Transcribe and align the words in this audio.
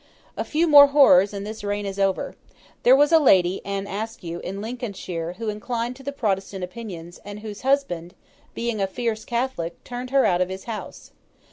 A 0.35 0.43
few 0.43 0.67
more 0.67 0.87
horrors, 0.87 1.31
and 1.31 1.45
this 1.45 1.63
reign 1.63 1.85
is 1.85 1.99
over. 1.99 2.33
There 2.81 2.95
was 2.95 3.11
a 3.11 3.19
lady, 3.19 3.63
Anne 3.63 3.85
Askew, 3.85 4.39
in 4.39 4.59
Lincolnshire, 4.59 5.33
who 5.33 5.49
inclined 5.49 5.95
to 5.97 6.01
the 6.01 6.11
Protestant 6.11 6.63
opinions, 6.63 7.19
and 7.23 7.41
whose 7.41 7.61
husband 7.61 8.15
being 8.55 8.81
a 8.81 8.87
fierce 8.87 9.23
Catholic, 9.23 9.83
turned 9.83 10.09
her 10.09 10.25
out 10.25 10.41
of 10.41 10.49
his 10.49 10.63
house. 10.63 11.11